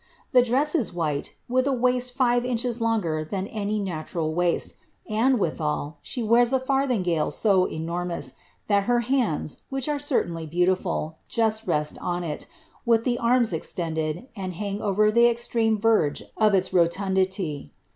[0.31, 4.73] The dress is white, with a waist Bre inches longer than any natural waist,
[5.07, 8.33] and withal, she wears a farthingale so enormous
[8.65, 12.47] that her hands, which are certainly beautiful, just rest on it,
[12.83, 17.71] with the arms extended, and hang over the extreme verge of its rotundity.